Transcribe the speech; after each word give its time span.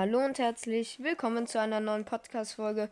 Hallo 0.00 0.24
und 0.24 0.38
herzlich 0.38 1.02
willkommen 1.02 1.48
zu 1.48 1.60
einer 1.60 1.80
neuen 1.80 2.04
Podcast-Folge. 2.04 2.88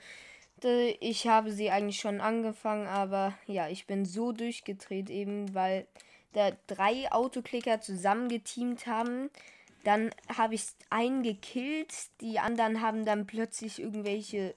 Ich 0.98 1.29
habe 1.29 1.52
sie 1.52 1.71
eigentlich 1.71 2.01
schon 2.01 2.21
angefangen, 2.21 2.89
aber 2.89 3.32
ja, 3.47 3.69
ich 3.69 3.86
bin 3.86 4.04
so 4.04 4.32
durchgedreht 4.32 5.08
eben, 5.08 5.54
weil 5.54 5.87
da 6.32 6.50
drei 6.66 7.12
Autoklicker 7.12 7.80
zusammengeteamt 7.80 8.88
haben. 8.88 9.30
Dann 9.84 10.11
habe 10.37 10.56
ich 10.56 10.64
einen 10.90 11.22
gekillt, 11.22 11.95
die 12.21 12.40
anderen 12.40 12.80
haben 12.80 13.05
dann 13.05 13.29
plötzlich 13.29 13.80
irgendwelche 13.80 14.57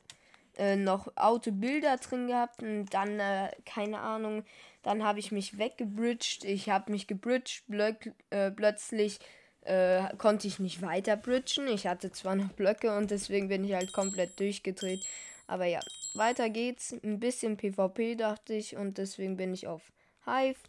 äh, 0.57 0.75
noch 0.75 1.15
Autobilder 1.17 1.97
drin 1.97 2.25
gehabt 2.25 2.63
und 2.63 2.87
dann, 2.95 3.19
äh, 3.19 3.51
keine 3.67 3.99
Ahnung, 3.99 4.43
dann 4.81 5.03
habe 5.03 5.19
ich 5.19 5.31
mich 5.31 5.59
weggebridged. 5.59 6.45
Ich 6.45 6.67
habe 6.71 6.91
mich 6.91 7.05
gebridged, 7.05 7.61
äh, 8.31 8.49
plötzlich 8.49 9.19
äh, 9.61 10.15
konnte 10.17 10.47
ich 10.47 10.59
nicht 10.59 10.81
weiter 10.81 11.17
bridgen. 11.17 11.67
Ich 11.67 11.87
hatte 11.87 12.11
zwar 12.11 12.35
noch 12.35 12.49
Blöcke 12.53 12.95
und 12.95 13.11
deswegen 13.11 13.47
bin 13.47 13.63
ich 13.63 13.73
halt 13.73 13.93
komplett 13.93 14.39
durchgedreht. 14.39 15.05
Aber 15.47 15.65
ja, 15.65 15.79
weiter 16.13 16.49
geht's. 16.49 16.93
Ein 17.03 17.19
bisschen 17.19 17.57
PvP 17.57 18.15
dachte 18.15 18.53
ich 18.53 18.75
und 18.75 18.97
deswegen 18.97 19.37
bin 19.37 19.53
ich 19.53 19.67
auf 19.67 19.81
Hive 20.25 20.59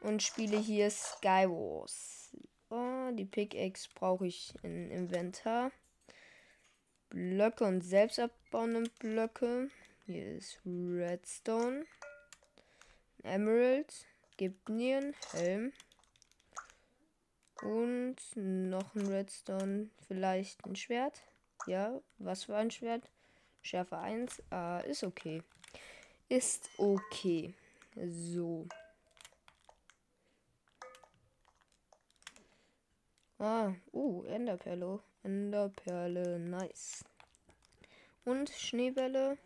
und 0.00 0.22
spiele 0.22 0.58
hier 0.58 0.90
Skywars. 0.90 2.30
Oh, 2.70 3.10
die 3.12 3.24
Pickaxe 3.24 3.88
brauche 3.94 4.26
ich 4.26 4.54
im 4.62 4.90
Inventar. 4.90 5.72
Blöcke 7.10 7.64
und 7.64 7.82
selbst 7.82 8.18
abbauende 8.18 8.88
Blöcke. 8.98 9.68
Hier 10.06 10.36
ist 10.36 10.58
Redstone. 10.64 11.84
Emerald. 13.22 14.06
Gibnien. 14.38 15.14
Helm. 15.32 15.72
Und 17.62 18.16
noch 18.34 18.94
ein 18.94 19.06
Redstone. 19.06 19.88
Vielleicht 20.08 20.64
ein 20.66 20.74
Schwert. 20.74 21.22
Ja, 21.66 22.00
was 22.18 22.44
für 22.44 22.56
ein 22.56 22.70
Schwert? 22.70 23.08
Schärfe 23.62 23.98
1. 23.98 24.42
Ah, 24.50 24.80
ist 24.80 25.04
okay. 25.04 25.42
Ist 26.28 26.68
okay. 26.76 27.54
So. 27.94 28.66
Ah, 33.38 33.72
uh, 33.92 34.24
Enderperle. 34.24 35.00
Enderperle, 35.22 36.40
nice. 36.40 37.04
Und 38.24 38.50
Schneebälle. 38.50 39.38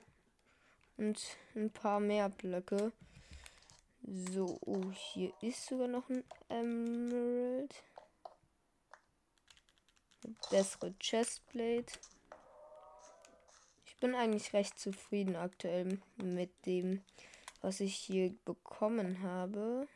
Und 0.97 1.21
ein 1.55 1.71
paar 1.71 2.01
mehr 2.01 2.31
Blöcke. 2.31 2.93
So, 4.03 4.59
oh, 4.65 4.91
hier 4.93 5.33
ist 5.43 5.67
sogar 5.67 5.89
noch 5.89 6.09
ein 6.09 6.25
Emerald 6.49 7.75
bessere 10.51 10.95
Chestplate. 10.99 11.93
Ich 13.85 13.97
bin 13.97 14.15
eigentlich 14.15 14.53
recht 14.53 14.79
zufrieden 14.79 15.37
aktuell 15.37 16.01
mit 16.17 16.51
dem, 16.67 17.03
was 17.63 17.81
ich 17.81 17.95
hier 17.95 18.35
bekommen 18.45 19.23
habe. 19.23 19.89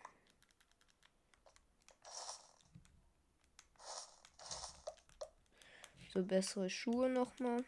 So 6.12 6.25
bessere 6.25 6.69
Schuhe 6.69 7.08
nochmal. 7.08 7.64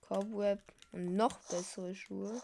Cobweb 0.00 0.60
und 0.90 1.14
noch 1.14 1.38
bessere 1.48 1.94
Schuhe. 1.94 2.42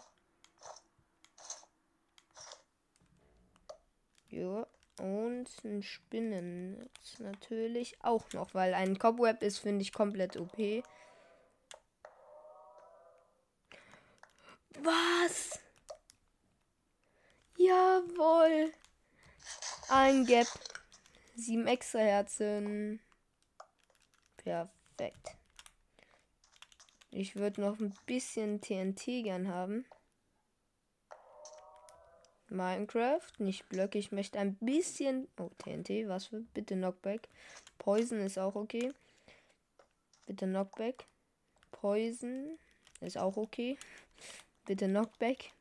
Ja. 4.29 4.65
Und 5.01 5.49
ein 5.65 5.81
Spinnennetz 5.81 7.17
natürlich 7.17 7.97
auch 8.03 8.31
noch, 8.33 8.53
weil 8.53 8.75
ein 8.75 8.99
Cobweb 8.99 9.41
ist, 9.41 9.57
finde 9.57 9.81
ich, 9.81 9.93
komplett 9.93 10.37
OP. 10.37 10.83
Was? 14.83 15.59
Jawohl. 17.57 18.71
Ein 19.89 20.27
Gap. 20.27 20.45
Sieben 21.35 21.65
extra 21.65 21.99
Herzen. 21.99 22.99
Perfekt. 24.37 25.35
Ich 27.09 27.35
würde 27.35 27.61
noch 27.61 27.79
ein 27.79 27.95
bisschen 28.05 28.61
TNT 28.61 29.23
gern 29.23 29.47
haben. 29.47 29.83
Minecraft, 32.51 33.21
nicht 33.39 33.67
Blöcke. 33.69 33.97
Ich 33.97 34.11
möchte 34.11 34.39
ein 34.39 34.55
bisschen. 34.55 35.27
Oh, 35.39 35.49
TNT, 35.57 36.07
was 36.07 36.27
für. 36.27 36.41
Bitte 36.53 36.75
Knockback. 36.75 37.27
Poison 37.77 38.19
ist 38.19 38.37
auch 38.37 38.55
okay. 38.55 38.91
Bitte 40.27 40.45
Knockback. 40.45 41.05
Poison 41.71 42.57
ist 42.99 43.17
auch 43.17 43.37
okay. 43.37 43.77
Bitte 44.65 44.87
Knockback. 44.87 45.51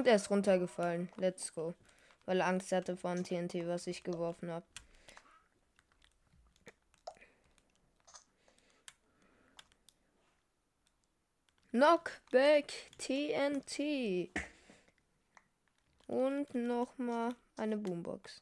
Und 0.00 0.06
er 0.06 0.16
ist 0.16 0.30
runtergefallen. 0.30 1.10
Let's 1.18 1.52
go. 1.52 1.74
Weil 2.24 2.40
er 2.40 2.46
Angst 2.46 2.72
hatte 2.72 2.96
vor 2.96 3.14
dem 3.14 3.22
TNT, 3.22 3.66
was 3.66 3.86
ich 3.86 4.02
geworfen 4.02 4.50
habe. 4.50 4.64
Knockback 11.68 12.72
TNT. 12.96 14.30
Und 16.06 16.54
nochmal 16.54 17.34
eine 17.58 17.76
Boombox. 17.76 18.40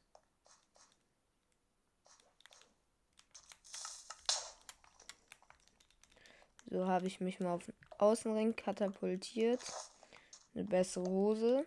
So 6.70 6.86
habe 6.86 7.08
ich 7.08 7.20
mich 7.20 7.40
mal 7.40 7.54
auf 7.54 7.64
den 7.64 7.74
Außenring 7.98 8.54
katapultiert. 8.54 9.60
Eine 10.58 10.66
bessere 10.66 11.04
Hose. 11.04 11.64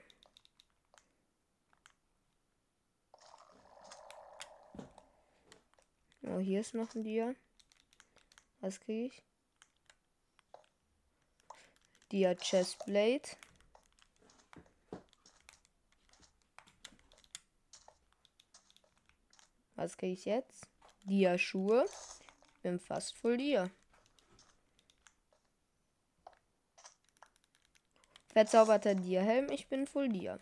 Oh, 6.24 6.40
hier 6.40 6.60
ist 6.60 6.74
noch 6.74 6.94
ein 6.94 7.06
Dia. 7.06 7.34
Was 8.60 8.82
kriege 8.82 9.06
ich? 9.06 9.24
Dia 12.12 12.36
Chestplate. 12.36 13.38
Was 19.76 19.96
kriege 19.96 20.12
ich 20.12 20.26
jetzt? 20.26 20.68
Dia 21.04 21.38
Schuhe. 21.38 21.86
Bin 22.62 22.78
fast 22.78 23.18
voll 23.18 23.38
Dia. 23.38 23.72
Verzauberter 28.34 28.96
Dierhelm, 28.96 29.50
ich 29.52 29.68
bin 29.68 29.86
Full 29.86 30.08
Dia. 30.08 30.40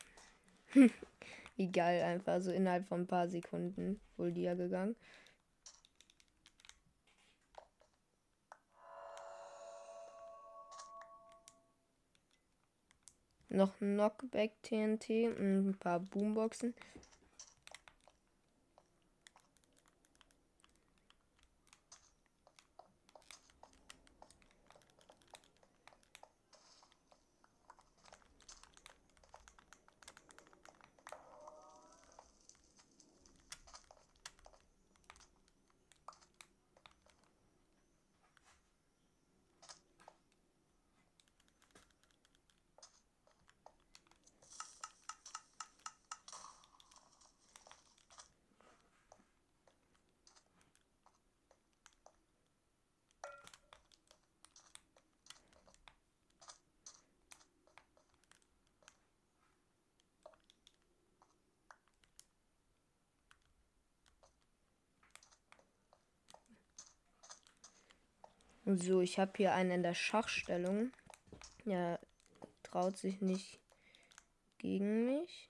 Wie 1.56 1.72
geil, 1.72 2.04
einfach 2.04 2.40
so 2.40 2.52
innerhalb 2.52 2.88
von 2.88 3.02
ein 3.02 3.08
paar 3.08 3.28
Sekunden 3.28 4.00
Full 4.16 4.32
Dia 4.32 4.54
gegangen. 4.54 4.96
Noch 13.50 13.76
Knockback 13.80 14.62
TNT 14.62 15.10
ein 15.10 15.76
paar 15.80 16.00
Boomboxen. 16.00 16.76
So, 68.78 69.02
ich 69.02 69.18
habe 69.18 69.32
hier 69.36 69.56
einen 69.56 69.72
in 69.72 69.84
der 69.84 69.96
Schachstellung. 69.96 70.92
Ja, 71.66 71.98
traut 72.62 72.98
sich 72.98 73.20
nicht 73.20 73.60
gegen 74.60 75.06
mich. 75.06 75.50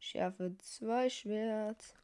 Schärfe 0.00 0.56
2 0.56 1.10
Schwert. 1.10 1.94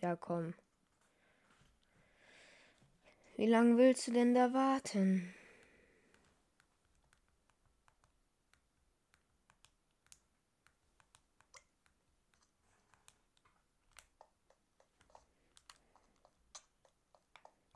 Ja, 0.00 0.16
komm. 0.16 0.54
Wie 3.36 3.48
lange 3.48 3.76
willst 3.76 4.06
du 4.06 4.12
denn 4.12 4.34
da 4.34 4.54
warten? 4.54 5.34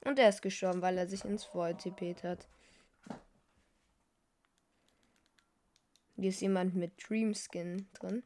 Und 0.05 0.19
er 0.19 0.29
ist 0.29 0.43
gestorben, 0.43 0.83
weil 0.83 0.99
er 0.99 1.09
sich 1.09 1.25
ins 1.25 1.53
Void 1.55 1.79
tippet 1.79 2.23
hat. 2.23 2.47
Hier 6.17 6.29
ist 6.29 6.41
jemand 6.41 6.75
mit 6.75 6.93
Dream 7.09 7.35
Skin 7.35 7.89
drin. 7.95 8.23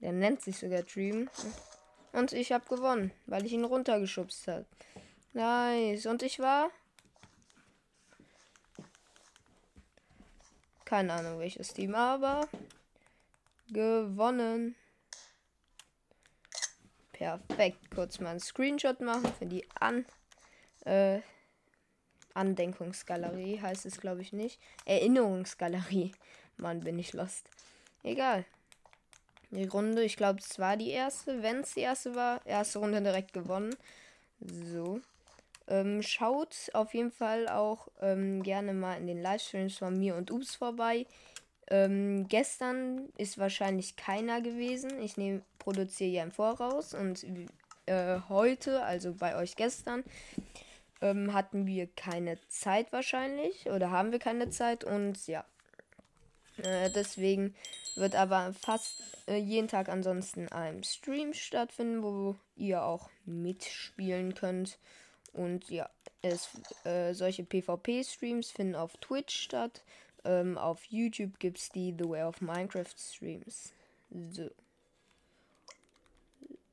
Der 0.00 0.12
nennt 0.12 0.40
sich 0.40 0.56
sogar 0.56 0.82
Dream. 0.84 1.28
Und 2.16 2.32
ich 2.32 2.50
habe 2.50 2.64
gewonnen, 2.66 3.12
weil 3.26 3.44
ich 3.44 3.52
ihn 3.52 3.66
runtergeschubst 3.66 4.48
habe. 4.48 4.64
Nice. 5.34 6.06
Und 6.06 6.22
ich 6.22 6.38
war. 6.38 6.70
Keine 10.86 11.12
Ahnung 11.12 11.38
welches 11.40 11.74
Team, 11.74 11.94
aber 11.94 12.48
gewonnen. 13.68 14.76
Perfekt. 17.12 17.90
Kurz 17.94 18.18
mal 18.18 18.30
einen 18.30 18.40
Screenshot 18.40 19.00
machen 19.00 19.30
für 19.38 19.44
die 19.44 19.68
An 19.78 20.06
äh, 20.86 21.20
Andenkungsgalerie 22.32 23.60
heißt 23.60 23.84
es, 23.84 24.00
glaube 24.00 24.22
ich, 24.22 24.32
nicht. 24.32 24.58
Erinnerungsgalerie. 24.86 26.12
Mann, 26.56 26.80
bin 26.80 26.98
ich 26.98 27.12
lost. 27.12 27.50
Egal. 28.02 28.46
Die 29.50 29.66
Runde, 29.66 30.02
ich 30.02 30.16
glaube, 30.16 30.40
es 30.40 30.58
war 30.58 30.76
die 30.76 30.90
erste. 30.90 31.42
Wenn 31.42 31.60
es 31.60 31.74
die 31.74 31.80
erste 31.80 32.14
war, 32.14 32.44
erste 32.46 32.78
Runde 32.78 33.00
direkt 33.00 33.32
gewonnen. 33.32 33.74
So. 34.40 35.00
Ähm, 35.68 36.02
schaut 36.02 36.70
auf 36.74 36.94
jeden 36.94 37.10
Fall 37.10 37.48
auch 37.48 37.88
ähm, 38.00 38.42
gerne 38.42 38.72
mal 38.72 38.96
in 38.98 39.06
den 39.06 39.20
Livestreams 39.20 39.78
von 39.78 39.98
mir 39.98 40.14
und 40.14 40.30
Ups 40.30 40.54
vorbei. 40.54 41.06
Ähm, 41.68 42.28
gestern 42.28 43.08
ist 43.18 43.38
wahrscheinlich 43.38 43.96
keiner 43.96 44.40
gewesen. 44.40 45.00
Ich 45.00 45.14
produziere 45.58 46.10
ja 46.10 46.22
im 46.22 46.30
Voraus. 46.30 46.94
Und 46.94 47.26
äh, 47.86 48.20
heute, 48.28 48.82
also 48.84 49.14
bei 49.14 49.36
euch 49.36 49.56
gestern, 49.56 50.04
ähm, 51.00 51.32
hatten 51.32 51.66
wir 51.66 51.88
keine 51.88 52.38
Zeit 52.48 52.92
wahrscheinlich. 52.92 53.68
Oder 53.68 53.90
haben 53.90 54.12
wir 54.12 54.20
keine 54.20 54.50
Zeit. 54.50 54.84
Und 54.84 55.26
ja. 55.26 55.44
Äh, 56.62 56.90
deswegen 56.90 57.54
wird 57.96 58.14
aber 58.14 58.52
fast 58.52 59.02
äh, 59.26 59.36
jeden 59.36 59.68
Tag 59.68 59.88
ansonsten 59.88 60.48
ein 60.48 60.82
Stream 60.82 61.32
stattfinden, 61.32 62.02
wo 62.02 62.36
ihr 62.56 62.82
auch 62.84 63.10
mitspielen 63.24 64.34
könnt. 64.34 64.78
Und 65.32 65.70
ja, 65.70 65.88
es, 66.22 66.48
äh, 66.84 67.12
solche 67.12 67.44
PvP-Streams 67.44 68.50
finden 68.50 68.74
auf 68.74 68.96
Twitch 68.98 69.36
statt. 69.36 69.84
Ähm, 70.24 70.58
auf 70.58 70.84
YouTube 70.84 71.38
gibt 71.38 71.58
es 71.58 71.68
die 71.68 71.94
The 71.96 72.08
Way 72.08 72.22
of 72.24 72.40
Minecraft 72.40 72.94
Streams. 72.96 73.72
So. 74.30 74.50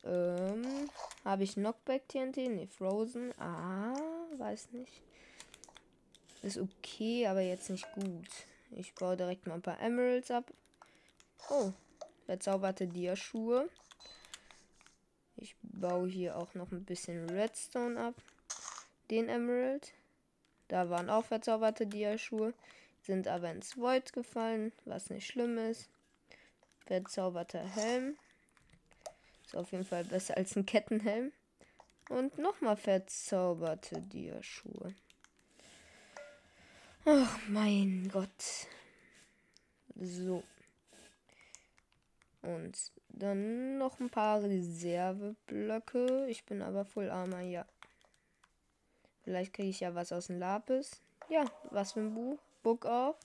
Ähm, 0.04 0.90
habe 1.24 1.44
ich 1.44 1.54
Knockback 1.54 2.08
TNT? 2.08 2.36
Ne, 2.48 2.66
Frozen. 2.66 3.32
Ah, 3.38 3.94
weiß 4.36 4.72
nicht. 4.72 5.02
Ist 6.42 6.58
okay, 6.58 7.26
aber 7.26 7.40
jetzt 7.40 7.70
nicht 7.70 7.90
gut. 7.94 8.28
Ich 8.70 8.94
baue 8.94 9.16
direkt 9.16 9.46
mal 9.46 9.54
ein 9.54 9.62
paar 9.62 9.80
Emeralds 9.80 10.30
ab. 10.30 10.52
Oh, 11.50 11.72
verzauberte 12.26 12.86
Dia-Schuhe. 12.86 13.68
Ich 15.36 15.56
baue 15.62 16.08
hier 16.08 16.36
auch 16.36 16.54
noch 16.54 16.72
ein 16.72 16.84
bisschen 16.84 17.28
Redstone 17.28 18.00
ab. 18.00 18.14
Den 19.10 19.28
Emerald. 19.28 19.92
Da 20.68 20.88
waren 20.88 21.10
auch 21.10 21.26
verzauberte 21.26 21.86
Dia-Schuhe. 21.86 22.54
Sind 23.02 23.28
aber 23.28 23.50
ins 23.50 23.76
Void 23.76 24.12
gefallen, 24.12 24.72
was 24.86 25.10
nicht 25.10 25.26
schlimm 25.26 25.58
ist. 25.58 25.90
Verzauberter 26.86 27.62
Helm. 27.62 28.16
Ist 29.44 29.56
auf 29.56 29.72
jeden 29.72 29.84
Fall 29.84 30.04
besser 30.04 30.36
als 30.36 30.56
ein 30.56 30.64
Kettenhelm. 30.64 31.32
Und 32.08 32.38
nochmal 32.38 32.76
verzauberte 32.76 34.00
Dia-Schuhe. 34.00 34.94
Ach 37.04 37.38
mein 37.48 38.08
Gott. 38.10 38.66
So. 39.94 40.42
Und 42.44 42.92
dann 43.08 43.78
noch 43.78 44.00
ein 44.00 44.10
paar 44.10 44.42
Reserveblöcke. 44.42 46.26
Ich 46.28 46.44
bin 46.44 46.60
aber 46.62 46.84
Full 46.84 47.10
Armor, 47.10 47.40
ja. 47.40 47.64
Vielleicht 49.22 49.54
kriege 49.54 49.70
ich 49.70 49.80
ja 49.80 49.94
was 49.94 50.12
aus 50.12 50.26
dem 50.26 50.38
Lapis. 50.38 51.00
Ja, 51.30 51.44
was 51.70 51.92
für 51.92 52.00
ein 52.00 52.14
Buch. 52.14 52.38
Book 52.62 52.84
of 52.84 53.16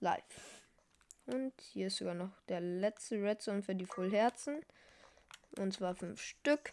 Life. 0.00 0.64
Und 1.26 1.52
hier 1.60 1.86
ist 1.86 1.96
sogar 1.96 2.14
noch 2.14 2.30
der 2.48 2.60
letzte 2.60 3.22
Redstone 3.22 3.62
für 3.62 3.74
die 3.74 3.86
Full 3.86 4.10
Herzen. 4.10 4.60
Und 5.58 5.72
zwar 5.72 5.94
fünf 5.94 6.20
Stück. 6.20 6.72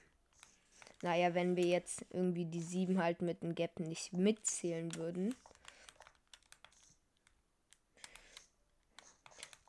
Naja, 1.03 1.33
wenn 1.33 1.55
wir 1.55 1.65
jetzt 1.65 2.05
irgendwie 2.09 2.45
die 2.45 2.61
sieben 2.61 3.01
halt 3.01 3.21
mit 3.21 3.43
dem 3.43 3.55
Gap 3.55 3.79
nicht 3.79 4.13
mitzählen 4.13 4.95
würden. 4.95 5.35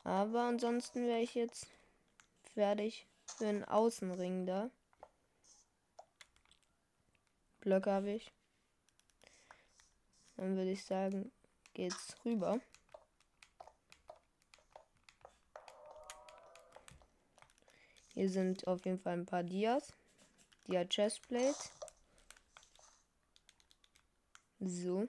Aber 0.03 0.41
ansonsten 0.41 1.07
wäre 1.07 1.21
ich 1.21 1.33
jetzt 1.33 1.67
fertig 2.53 3.07
für 3.25 3.45
den 3.45 3.63
Außenring 3.63 4.45
da. 4.45 4.69
Blöcke 7.61 7.91
habe 7.91 8.11
ich. 8.11 8.31
Dann 10.35 10.57
würde 10.57 10.71
ich 10.71 10.83
sagen, 10.83 11.31
geht's 11.73 12.15
rüber. 12.25 12.59
Hier 18.13 18.29
sind 18.29 18.67
auf 18.67 18.83
jeden 18.85 18.99
Fall 18.99 19.13
ein 19.13 19.25
paar 19.25 19.43
Dias. 19.43 19.93
Dia 20.67 20.85
Chestplate. 20.85 21.57
So. 24.59 25.07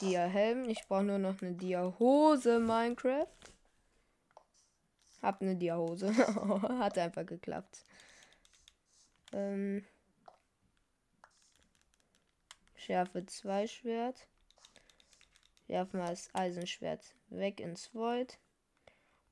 Dia-Helm. 0.00 0.68
Ich 0.68 0.86
brauche 0.86 1.02
nur 1.04 1.18
noch 1.18 1.42
eine 1.42 1.52
Dia-Hose 1.52 2.58
Minecraft. 2.58 3.26
Hab 5.22 5.40
eine 5.42 5.56
Dia-Hose. 5.56 6.14
Hat 6.78 6.98
einfach 6.98 7.26
geklappt. 7.26 7.84
Ähm. 9.32 9.84
Schärfe 12.76 13.26
2 13.26 13.66
Schwert. 13.66 14.26
Werfen 15.66 16.00
wir 16.00 16.06
das 16.06 16.34
Eisenschwert 16.34 17.14
weg 17.28 17.60
ins 17.60 17.92
Void. 17.94 18.38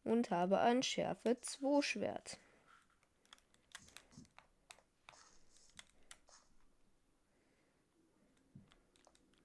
Und 0.05 0.31
habe 0.31 0.61
ein 0.61 0.83
Schärfe 0.83 1.41
2 1.41 1.83
Schwert. 1.83 2.39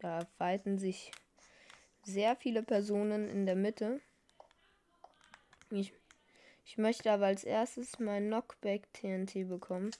Da 0.01 0.25
fighten 0.39 0.79
sich 0.79 1.11
sehr 2.01 2.35
viele 2.35 2.63
Personen 2.63 3.29
in 3.29 3.45
der 3.45 3.55
Mitte. 3.55 4.01
Ich, 5.69 5.93
ich 6.65 6.79
möchte 6.79 7.11
aber 7.11 7.27
als 7.27 7.43
erstes 7.43 7.99
mein 7.99 8.25
Knockback 8.25 8.91
TNT 8.93 9.47
bekommen. 9.47 9.91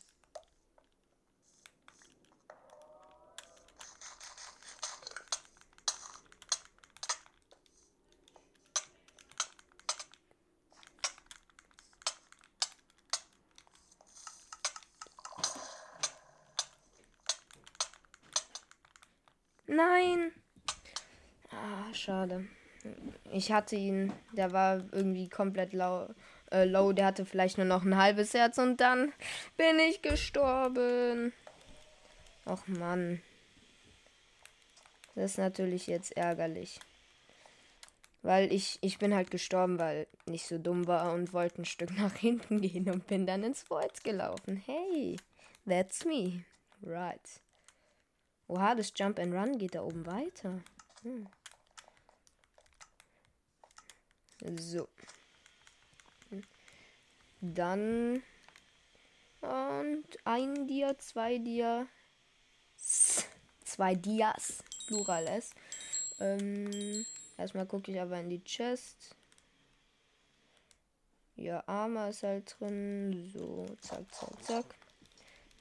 Nein. 19.71 20.33
Ah, 21.49 21.93
schade. 21.93 22.45
Ich 23.31 23.53
hatte 23.53 23.77
ihn, 23.77 24.11
der 24.33 24.51
war 24.51 24.83
irgendwie 24.91 25.29
komplett 25.29 25.71
low, 25.71 26.09
äh, 26.51 26.65
low. 26.65 26.91
Der 26.91 27.05
hatte 27.05 27.25
vielleicht 27.25 27.57
nur 27.57 27.65
noch 27.65 27.83
ein 27.83 27.95
halbes 27.95 28.33
Herz 28.33 28.57
und 28.57 28.81
dann 28.81 29.13
bin 29.55 29.79
ich 29.79 30.01
gestorben. 30.01 31.31
Och 32.45 32.67
Mann. 32.67 33.21
Das 35.15 35.31
ist 35.31 35.37
natürlich 35.37 35.87
jetzt 35.87 36.17
ärgerlich. 36.17 36.81
Weil 38.23 38.51
ich, 38.51 38.77
ich 38.81 38.99
bin 38.99 39.15
halt 39.15 39.31
gestorben, 39.31 39.79
weil 39.79 40.05
ich 40.25 40.47
so 40.47 40.57
dumm 40.57 40.85
war 40.85 41.13
und 41.13 41.31
wollte 41.31 41.61
ein 41.61 41.65
Stück 41.65 41.91
nach 41.97 42.15
hinten 42.15 42.59
gehen 42.59 42.89
und 42.89 43.07
bin 43.07 43.25
dann 43.25 43.43
ins 43.43 43.69
Void 43.69 44.03
gelaufen. 44.03 44.61
Hey, 44.65 45.15
that's 45.65 46.03
me. 46.03 46.43
Right. 46.83 47.41
Oha, 48.51 48.75
das 48.75 48.91
Jump 48.93 49.17
and 49.17 49.33
Run 49.33 49.57
geht 49.57 49.75
da 49.75 49.81
oben 49.81 50.05
weiter. 50.05 50.61
Hm. 51.03 51.25
So. 54.59 54.89
Dann. 57.39 58.21
Und 59.39 60.05
ein 60.25 60.67
Dia, 60.67 60.97
zwei 60.97 61.37
Dia. 61.37 61.87
Zwei 62.75 63.95
Dias. 63.95 64.61
Plural 64.85 65.27
S. 65.27 65.51
Ähm, 66.19 67.05
erstmal 67.37 67.65
gucke 67.65 67.93
ich 67.93 68.01
aber 68.01 68.19
in 68.19 68.29
die 68.29 68.43
Chest. 68.43 69.15
Ja, 71.37 71.63
Armer 71.67 72.09
ist 72.09 72.23
halt 72.23 72.57
drin. 72.59 73.31
So, 73.33 73.65
zack, 73.79 74.13
zack, 74.13 74.43
zack. 74.43 74.75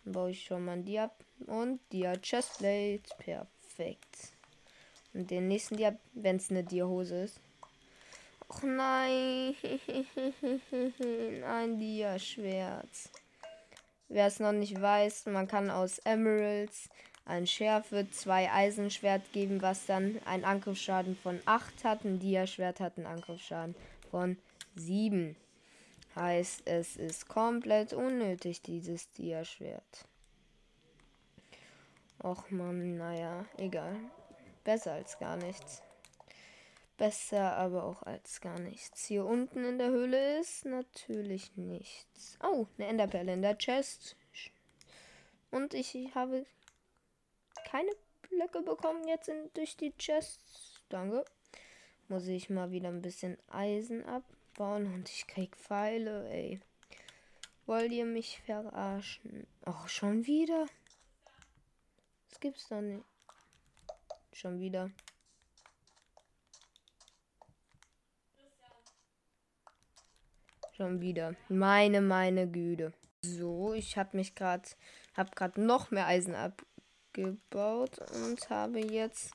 Dann 0.05 0.13
baue 0.13 0.33
ich 0.33 0.45
schon 0.45 0.65
mal 0.65 0.73
ein 0.73 0.85
Dia 0.85 1.09
und 1.47 1.81
Dia 1.93 2.17
Chestplate. 2.17 3.03
Perfekt. 3.19 4.33
Und 5.13 5.31
den 5.31 5.49
nächsten 5.49 5.77
Dia, 5.77 5.97
wenn 6.15 6.37
es 6.37 6.51
eine 6.51 6.65
Dia-Hose 6.65 7.25
ist. 7.25 7.41
Och 8.49 8.63
nein. 8.63 9.55
Ein 11.45 11.79
Dia-Schwert. 11.79 13.11
Wer 14.09 14.27
es 14.27 14.41
noch 14.41 14.53
nicht 14.53 14.81
weiß, 14.81 15.27
man 15.27 15.47
kann 15.47 15.71
aus 15.71 15.99
Emeralds 16.01 16.89
ein 17.25 17.47
Schärfe, 17.47 18.09
zwei 18.11 18.51
Eisenschwert 18.51 19.33
geben, 19.33 19.63
was 19.63 19.87
dann 19.87 20.19
einen 20.25 20.45
Angriffsschaden 20.45 21.17
von 21.17 21.41
8 21.45 21.85
hat. 21.85 22.05
Ein 22.05 22.19
Dia-Schwert 22.19 22.81
hat 22.81 22.97
einen 22.97 23.07
Angriffsschaden 23.07 23.77
von 24.11 24.37
7. 24.75 25.37
Heißt, 26.17 26.63
es 26.65 26.97
ist 26.97 27.29
komplett 27.29 27.93
unnötig, 27.93 28.63
dieses 28.63 29.13
Dia-Schwert. 29.13 30.07
Och 32.23 32.51
man, 32.51 32.99
naja, 32.99 33.47
egal. 33.57 33.97
Besser 34.65 34.93
als 34.93 35.19
gar 35.19 35.37
nichts. 35.37 35.83
Besser 36.99 37.57
aber 37.57 37.85
auch 37.85 38.03
als 38.03 38.43
gar 38.43 38.61
nichts. 38.61 39.07
Hier 39.07 39.25
unten 39.25 39.65
in 39.65 39.79
der 39.79 39.89
Höhle 39.89 40.39
ist 40.39 40.67
natürlich 40.67 41.57
nichts. 41.57 42.39
Oh, 42.43 42.67
eine 42.77 42.89
Enderperle 42.89 43.33
in 43.33 43.43
der 43.43 43.57
Chest. 43.57 44.17
Und 45.51 45.73
ich 45.73 45.97
habe 46.15 46.45
keine 47.65 47.91
Blöcke 48.29 48.61
bekommen 48.63 49.09
jetzt 49.09 49.29
in, 49.29 49.51
durch 49.55 49.79
die 49.79 49.97
Chests. 49.97 50.83
Danke. 50.91 51.25
Muss 52.09 52.27
ich 52.27 52.51
mal 52.51 52.71
wieder 52.71 52.89
ein 52.89 53.03
bisschen 53.03 53.39
Eisen 53.49 54.05
abbauen 54.05 54.93
und 54.93 55.09
ich 55.09 55.27
krieg 55.27 55.57
Pfeile, 55.57 56.29
ey. 56.29 56.61
Wollt 57.65 57.93
ihr 57.93 58.05
mich 58.05 58.41
verarschen? 58.43 59.47
Oh, 59.65 59.87
schon 59.87 60.27
wieder? 60.27 60.67
Das 62.41 62.53
gibt's 62.53 62.69
doch 62.69 62.81
nicht. 62.81 63.05
Schon 64.33 64.59
wieder. 64.61 64.91
Schon 70.73 71.03
wieder. 71.03 71.35
Meine, 71.51 72.01
meine 72.01 72.51
Güte. 72.51 72.95
So, 73.21 73.75
ich 73.75 73.99
habe 73.99 74.17
mich 74.17 74.35
gerade, 74.35 74.67
habe 75.13 75.31
gerade 75.33 75.61
noch 75.61 75.91
mehr 75.91 76.07
Eisen 76.07 76.35
abgebaut 76.35 77.99
und 78.25 78.49
habe 78.49 78.81
jetzt 78.81 79.33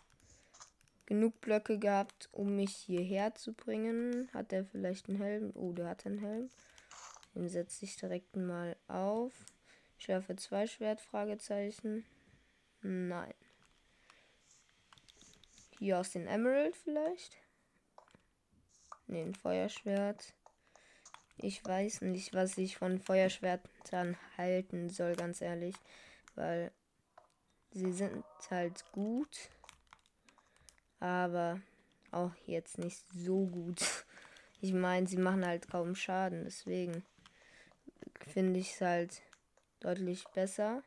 genug 1.06 1.40
Blöcke 1.42 1.78
gehabt, 1.78 2.28
um 2.32 2.56
mich 2.56 2.76
hierher 2.76 3.36
zu 3.36 3.54
bringen. 3.54 4.32
Hat 4.34 4.52
er 4.52 4.66
vielleicht 4.66 5.10
einen 5.10 5.22
Helm? 5.22 5.52
Oh, 5.54 5.74
der 5.74 5.90
hat 5.90 6.08
einen 6.08 6.18
Helm. 6.18 6.50
Den 7.36 7.50
setze 7.50 7.86
ich 7.86 7.98
direkt 7.98 8.36
mal 8.36 8.76
auf. 8.88 9.32
Schärfe 10.00 10.36
zwei 10.38 10.66
Schwert, 10.66 11.02
Fragezeichen. 11.02 12.04
Nein. 12.88 13.34
Hier 15.80 15.98
aus 15.98 16.12
den 16.12 16.28
Emerald 16.28 16.76
vielleicht. 16.76 17.36
Ne, 19.08 19.24
ein 19.24 19.34
Feuerschwert. 19.34 20.36
Ich 21.38 21.66
weiß 21.66 22.02
nicht, 22.02 22.36
was 22.36 22.60
ich 22.60 22.78
von 22.78 23.00
Feuerschwertern 23.00 24.16
halten 24.38 24.92
soll, 24.92 25.16
ganz 25.16 25.42
ehrlich. 25.42 25.74
Weil 26.36 26.72
sie 27.72 27.92
sind 27.92 28.24
halt 28.52 28.86
gut. 28.92 29.50
Aber 31.00 31.60
auch 32.12 32.36
jetzt 32.46 32.78
nicht 32.78 33.04
so 33.16 33.48
gut. 33.48 33.82
Ich 34.62 34.74
meine, 34.74 35.06
sie 35.06 35.18
machen 35.18 35.46
halt 35.46 35.70
kaum 35.70 35.94
Schaden. 35.94 36.46
Deswegen 36.46 37.04
finde 38.26 38.60
ich 38.60 38.72
es 38.72 38.82
halt 38.82 39.22
deutlich 39.80 40.24
besser. 40.34 40.82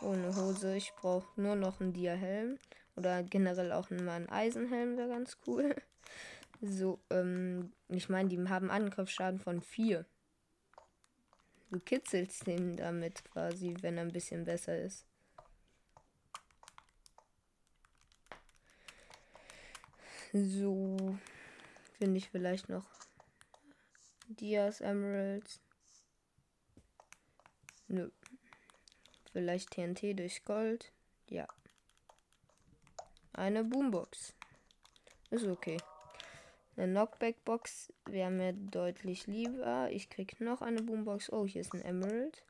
Ohne 0.00 0.34
Hose. 0.36 0.76
Ich 0.76 0.92
brauche 0.94 1.40
nur 1.40 1.56
noch 1.56 1.80
einen 1.80 1.92
Dia-Helm. 1.92 2.58
Oder 2.96 3.22
generell 3.22 3.72
auch 3.72 3.90
mal 3.90 4.08
einen 4.10 4.28
Eisenhelm 4.28 4.96
wäre 4.96 5.08
ganz 5.08 5.38
cool. 5.46 5.74
So, 6.62 6.98
ähm, 7.10 7.74
ich 7.88 8.08
meine, 8.08 8.30
die 8.30 8.48
haben 8.48 8.70
Angriffsschaden 8.70 9.38
von 9.38 9.60
4. 9.60 10.06
Du 11.70 11.78
kitzelst 11.80 12.46
den 12.46 12.76
damit 12.76 13.22
quasi, 13.26 13.74
wenn 13.82 13.98
er 13.98 14.04
ein 14.04 14.12
bisschen 14.12 14.44
besser 14.44 14.80
ist. 14.80 15.04
So, 20.32 21.18
finde 21.98 22.16
ich 22.18 22.30
vielleicht 22.30 22.68
noch 22.68 22.86
Dias 24.28 24.80
Emeralds. 24.80 25.60
Nö. 27.88 28.10
Vielleicht 29.36 29.72
TNT 29.72 30.18
durch 30.18 30.46
Gold. 30.46 30.90
Ja. 31.28 31.46
Eine 33.34 33.64
Boombox. 33.64 34.32
Ist 35.28 35.46
okay. 35.46 35.76
Eine 36.74 36.92
Knockback-Box 36.92 37.92
wäre 38.06 38.30
mir 38.30 38.54
deutlich 38.54 39.26
lieber. 39.26 39.90
Ich 39.90 40.08
krieg 40.08 40.40
noch 40.40 40.62
eine 40.62 40.80
Boombox. 40.80 41.30
Oh, 41.34 41.46
hier 41.46 41.60
ist 41.60 41.74
ein 41.74 41.82
Emerald. 41.82 42.42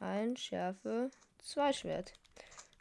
Ein 0.00 0.36
Schärfe. 0.36 1.12
Zwei 1.38 1.72
Schwert. 1.72 2.12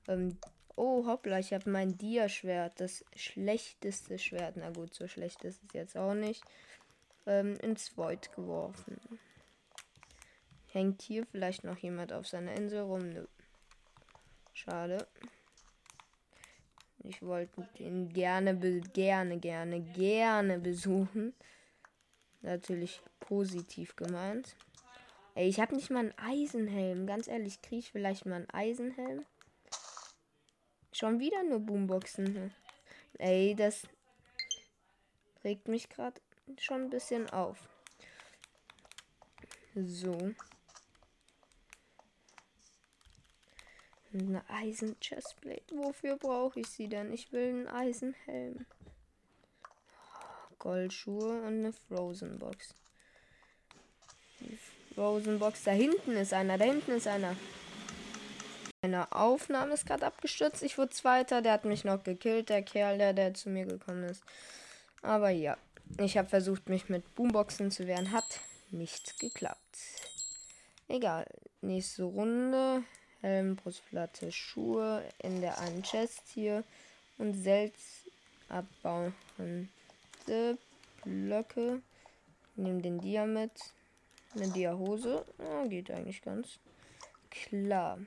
Ähm, 0.07 0.35
oh, 0.75 1.05
hoppla, 1.05 1.37
ich 1.37 1.53
habe 1.53 1.69
mein 1.69 1.95
Dia-Schwert. 1.95 2.81
Das 2.81 3.05
schlechteste 3.15 4.17
Schwert. 4.17 4.57
Na 4.57 4.71
gut, 4.71 4.95
so 4.95 5.07
schlecht 5.07 5.43
ist 5.43 5.61
es 5.63 5.73
jetzt 5.73 5.95
auch 5.95 6.15
nicht. 6.15 6.43
Ähm, 7.27 7.55
ins 7.57 7.95
Void 7.95 8.31
geworfen. 8.31 8.99
Hängt 10.71 11.01
hier 11.01 11.25
vielleicht 11.25 11.63
noch 11.63 11.77
jemand 11.77 12.13
auf 12.13 12.27
seiner 12.27 12.53
Insel 12.53 12.81
rum? 12.81 13.09
Nö. 13.09 13.25
Schade. 14.53 15.07
Ich 17.03 17.21
wollte 17.23 17.65
ihn 17.77 18.09
gerne, 18.09 18.55
gerne, 18.93 19.39
gerne, 19.39 19.81
gerne 19.81 20.59
besuchen. 20.59 21.33
Natürlich 22.41 23.01
positiv 23.19 23.95
gemeint. 23.95 24.55
Ey, 25.35 25.47
ich 25.47 25.59
habe 25.59 25.75
nicht 25.75 25.89
mal 25.89 25.99
einen 25.99 26.17
Eisenhelm. 26.17 27.07
Ganz 27.07 27.27
ehrlich, 27.27 27.61
kriege 27.61 27.79
ich 27.79 27.91
vielleicht 27.91 28.25
mal 28.25 28.35
einen 28.35 28.49
Eisenhelm? 28.49 29.25
Schon 30.91 31.19
wieder 31.19 31.43
nur 31.43 31.59
Boomboxen. 31.59 32.53
Ey, 33.17 33.55
das 33.55 33.87
regt 35.43 35.67
mich 35.67 35.89
gerade 35.89 36.19
schon 36.59 36.83
ein 36.83 36.89
bisschen 36.89 37.29
auf. 37.29 37.69
So. 39.75 40.33
Eine 44.11 44.43
Eisen-Chestplate. 44.49 45.75
Wofür 45.75 46.17
brauche 46.17 46.59
ich 46.59 46.67
sie 46.67 46.87
denn? 46.87 47.13
Ich 47.13 47.31
will 47.31 47.49
einen 47.49 47.67
Eisenhelm. 47.67 48.65
Goldschuhe 50.57 51.41
und 51.41 51.47
eine 51.47 51.73
Frozen 51.73 52.39
Box. 52.39 52.73
Die 54.39 54.57
Frozen 54.95 55.39
Box. 55.39 55.63
Da 55.63 55.71
hinten 55.71 56.11
ist 56.11 56.33
einer. 56.33 56.57
Da 56.57 56.65
hinten 56.65 56.91
ist 56.91 57.07
einer. 57.07 57.35
Meine 58.81 59.11
Aufnahme 59.11 59.73
ist 59.73 59.85
gerade 59.85 60.05
abgestürzt. 60.05 60.63
Ich 60.63 60.77
wurde 60.77 60.89
Zweiter. 60.89 61.41
Der 61.41 61.53
hat 61.53 61.65
mich 61.65 61.85
noch 61.85 62.03
gekillt. 62.03 62.49
Der 62.49 62.63
Kerl, 62.63 62.97
der, 62.97 63.13
der 63.13 63.33
zu 63.33 63.49
mir 63.49 63.65
gekommen 63.65 64.03
ist. 64.05 64.23
Aber 65.01 65.29
ja. 65.29 65.57
Ich 65.97 66.17
habe 66.17 66.29
versucht, 66.29 66.67
mich 66.67 66.89
mit 66.89 67.15
Boomboxen 67.15 67.71
zu 67.71 67.87
wehren. 67.87 68.11
Hat 68.11 68.39
nicht 68.71 69.19
geklappt. 69.19 69.77
Egal. 70.87 71.25
Nächste 71.61 72.03
Runde. 72.03 72.83
Helm, 73.21 73.55
Brustplatte, 73.55 74.31
Schuhe 74.31 75.03
in 75.19 75.41
der 75.41 75.59
einen 75.59 75.83
Chest 75.83 76.21
hier 76.33 76.63
und 77.17 77.33
Selz 77.33 78.05
abbauen. 78.47 79.13
Blöcke. 81.03 81.81
Nehmen 82.55 82.81
den 82.81 82.99
Dia 82.99 83.25
mit. 83.25 83.51
Eine 84.35 84.49
Dia-Hose. 84.49 85.25
Ja, 85.39 85.65
geht 85.65 85.89
eigentlich 85.91 86.21
ganz 86.21 86.59
klar. 87.29 87.99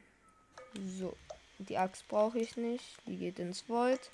So. 0.99 1.17
Die 1.59 1.79
Axt 1.79 2.09
brauche 2.09 2.39
ich 2.39 2.57
nicht. 2.57 2.85
Die 3.07 3.17
geht 3.17 3.39
ins 3.39 3.69
Void. 3.69 4.11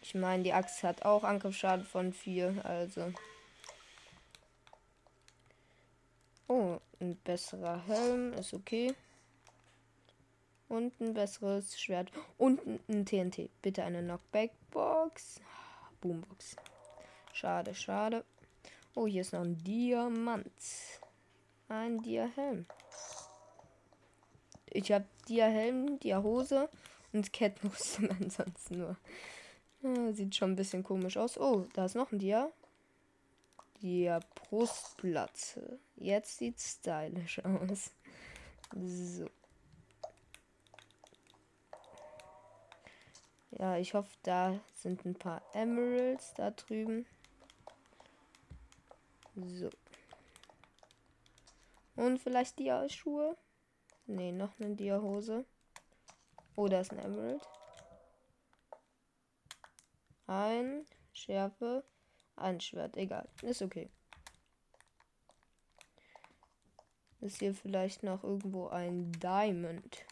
Ich 0.00 0.14
meine, 0.14 0.42
die 0.42 0.52
Axt 0.52 0.82
hat 0.82 1.04
auch 1.04 1.24
Angriffsschaden 1.24 1.84
von 1.84 2.12
4. 2.12 2.64
Also. 2.64 3.12
Oh, 6.48 6.78
ein 7.00 7.16
besserer 7.16 7.84
Helm 7.86 8.32
ist 8.34 8.52
okay. 8.52 8.94
Und 10.72 10.98
ein 11.02 11.12
besseres 11.12 11.78
Schwert. 11.78 12.10
Und 12.38 12.58
ein 12.88 13.04
TNT. 13.04 13.50
Bitte 13.60 13.84
eine 13.84 14.00
Knockback-Box. 14.00 15.42
Boombox. 16.00 16.56
Schade, 17.34 17.74
schade. 17.74 18.24
Oh, 18.94 19.06
hier 19.06 19.20
ist 19.20 19.34
noch 19.34 19.42
ein 19.42 19.58
Diamant. 19.58 20.50
Ein 21.68 22.00
Dia-Helm. 22.00 22.64
Ich 24.70 24.90
habe 24.90 25.04
Dia-Helm, 25.28 26.00
Dia-Hose 26.00 26.70
und 27.12 27.34
Kettenrüstung 27.34 28.08
ansonsten 28.22 28.78
nur. 28.78 28.96
Ja, 29.82 30.14
sieht 30.14 30.34
schon 30.34 30.52
ein 30.52 30.56
bisschen 30.56 30.82
komisch 30.82 31.18
aus. 31.18 31.36
Oh, 31.36 31.66
da 31.74 31.84
ist 31.84 31.96
noch 31.96 32.12
ein 32.12 32.18
Dia. 32.18 32.50
Dia 33.82 34.20
Brustplatte. 34.36 35.78
Jetzt 35.96 36.38
sieht 36.38 36.58
stylisch 36.58 37.40
aus. 37.44 37.90
So. 38.74 39.28
Ja, 43.58 43.76
ich 43.76 43.94
hoffe, 43.94 44.16
da 44.22 44.58
sind 44.72 45.04
ein 45.04 45.14
paar 45.14 45.42
Emeralds 45.54 46.32
da 46.34 46.50
drüben. 46.50 47.06
So. 49.34 49.70
Und 51.96 52.18
vielleicht 52.18 52.58
Dia-Schuhe. 52.58 53.36
Ne, 54.06 54.32
noch 54.32 54.58
eine 54.58 54.74
Dia-Hose. 54.74 55.44
Oh, 56.56 56.66
da 56.66 56.80
ist 56.80 56.92
ein 56.92 56.98
Emerald. 56.98 57.42
Ein 60.26 60.86
Schärfe. 61.12 61.84
Ein 62.36 62.60
Schwert. 62.60 62.96
Egal. 62.96 63.28
Ist 63.42 63.62
okay. 63.62 63.90
Ist 67.20 67.38
hier 67.38 67.54
vielleicht 67.54 68.02
noch 68.02 68.24
irgendwo 68.24 68.68
ein 68.68 69.12
Diamond? 69.12 70.04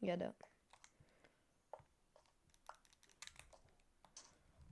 Ja, 0.00 0.16
da. 0.16 0.34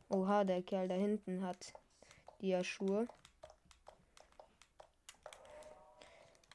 Oha, 0.09 0.45
der 0.45 0.63
Kerl 0.63 0.89
da 0.89 0.95
hinten 0.95 1.45
hat 1.45 1.73
die 2.41 2.63
Schuhe. 2.63 3.09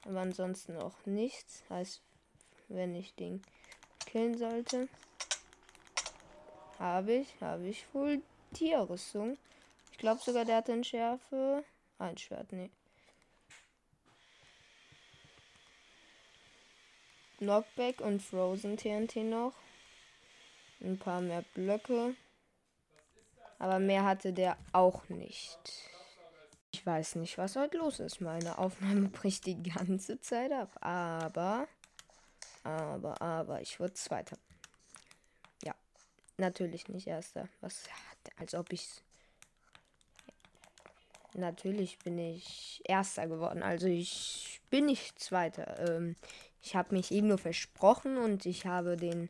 Aber 0.06 0.22
ansonsten 0.22 0.78
auch 0.78 1.06
nichts. 1.06 1.64
Heißt, 1.70 2.02
wenn 2.68 2.96
ich 2.96 3.16
den 3.16 3.42
killen 4.06 4.38
sollte, 4.38 4.88
habe 6.78 7.14
ich, 7.14 7.42
habe 7.42 7.68
ich 7.68 7.86
wohl 7.94 8.22
Tierrüstung. 8.54 9.38
Ich 9.92 9.98
glaube 9.98 10.22
sogar, 10.22 10.46
der 10.46 10.58
hat 10.58 10.70
eine 10.70 10.84
Schärfe. 10.84 11.64
Ein 11.98 12.18
Schwert, 12.18 12.52
nee. 12.54 12.70
Knockback 17.40 18.02
und 18.02 18.22
Frozen 18.22 18.78
TNT 18.78 19.18
noch. 19.18 19.54
Ein 20.82 20.98
paar 20.98 21.22
mehr 21.22 21.44
Blöcke. 21.54 22.16
Aber 23.60 23.80
mehr 23.80 24.06
hatte 24.06 24.34
der 24.34 24.58
auch 24.72 25.08
nicht. 25.10 25.60
Ich 26.72 26.86
weiß 26.86 27.16
nicht, 27.16 27.38
was 27.38 27.56
heute 27.56 27.78
los 27.78 28.00
ist. 28.00 28.22
Meine 28.22 28.58
Aufnahme 28.58 29.10
bricht 29.10 29.46
die 29.46 29.62
ganze 29.62 30.20
Zeit 30.22 30.52
ab. 30.52 30.72
Aber, 30.82 31.68
aber, 32.64 33.22
aber, 33.22 33.62
ich 33.62 33.80
wurde 33.80 33.94
Zweiter. 33.94 34.38
Ja, 35.64 35.76
natürlich 36.38 36.88
nicht 36.88 37.08
Erster. 37.08 37.50
Was, 37.62 37.84
als 38.38 38.56
ob 38.56 38.72
ich... 38.72 38.88
Natürlich 41.36 42.00
bin 42.00 42.18
ich 42.18 42.82
Erster 42.86 43.28
geworden. 43.28 43.62
Also 43.62 43.88
ich 43.88 44.62
bin 44.70 44.86
nicht 44.86 45.20
Zweiter. 45.20 45.80
Ähm, 45.88 46.16
ich 46.62 46.76
habe 46.76 46.96
mich 46.96 47.12
eben 47.12 47.28
nur 47.28 47.38
versprochen 47.38 48.18
und 48.18 48.46
ich 48.46 48.66
habe 48.66 48.98
den 48.98 49.30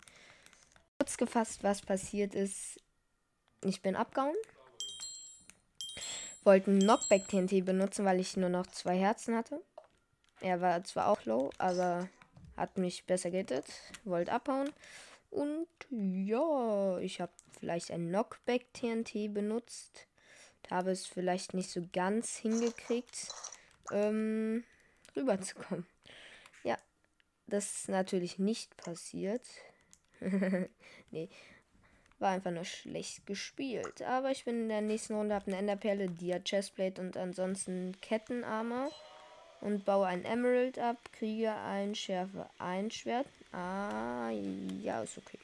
kurz 0.98 1.18
gefasst, 1.18 1.64
was 1.64 1.82
passiert 1.82 2.36
ist. 2.36 2.80
Ich 3.64 3.82
bin 3.82 3.96
abgehauen. 3.96 4.36
Wollte 6.44 6.72
Knockback 6.72 7.28
TNT 7.28 7.66
benutzen, 7.66 8.06
weil 8.06 8.20
ich 8.20 8.38
nur 8.38 8.50
noch 8.50 8.68
zwei 8.68 8.98
Herzen 8.98 9.36
hatte. 9.36 9.62
Er 10.42 10.62
war 10.62 10.84
zwar 10.84 11.08
auch 11.08 11.26
low, 11.26 11.50
aber 11.58 12.08
hat 12.56 12.78
mich 12.78 13.06
besser 13.06 13.32
gehittet. 13.32 13.66
Wollte 14.06 14.32
abhauen. 14.32 14.72
Und 15.30 15.68
ja, 15.90 16.98
ich 17.00 17.22
habe 17.22 17.32
vielleicht 17.60 17.92
ein 17.92 18.08
Knockback 18.08 18.74
TNT 18.74 19.34
benutzt. 19.34 20.08
Da 20.64 20.78
habe 20.78 20.92
es 20.92 21.06
vielleicht 21.06 21.54
nicht 21.54 21.70
so 21.70 21.88
ganz 21.94 22.38
hingekriegt, 22.38 23.28
ähm, 23.92 24.64
rüberzukommen. 25.16 25.86
Ja, 26.64 26.78
das 27.48 27.72
ist 27.72 27.90
natürlich 27.90 28.40
nicht 28.40 28.76
passiert. 28.78 29.44
nee, 31.12 31.30
war 32.20 32.32
einfach 32.32 32.52
nur 32.52 32.66
schlecht 32.66 33.26
gespielt. 33.26 34.02
Aber 34.02 34.32
ich 34.32 34.46
bin 34.46 34.64
in 34.64 34.70
der 34.70 34.82
nächsten 34.82 35.16
Runde, 35.16 35.36
habe 35.36 35.48
eine 35.48 35.58
Enderperle, 35.58 36.10
Dia 36.10 36.40
Chestplate 36.40 37.02
und 37.02 37.18
ansonsten 37.18 37.96
Kettenarmor. 38.02 38.92
Und 39.62 39.84
baue 39.84 40.08
ein 40.08 40.24
Emerald 40.24 40.80
ab, 40.80 40.96
kriege 41.12 41.54
ein 41.54 41.94
Schärfe, 41.94 42.50
ein 42.60 42.90
Schwert. 42.92 43.28
Ah, 43.52 44.30
ja, 44.82 45.04
ist 45.04 45.18
okay. 45.18 45.40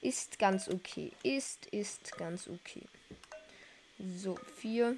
Ist 0.00 0.38
ganz 0.38 0.68
okay. 0.68 1.10
Ist, 1.24 1.66
ist 1.66 2.16
ganz 2.16 2.48
okay. 2.48 2.86
So, 3.98 4.36
vier. 4.56 4.96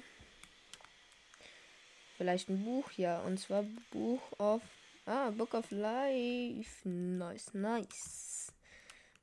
Vielleicht 2.17 2.49
ein 2.49 2.63
Buch, 2.63 2.91
ja. 2.95 3.19
Und 3.21 3.39
zwar 3.39 3.65
Buch 3.91 4.21
of. 4.37 4.61
Ah, 5.05 5.31
Book 5.31 5.53
of 5.55 5.69
Life. 5.71 6.87
Nice, 6.87 7.53
nice. 7.53 8.42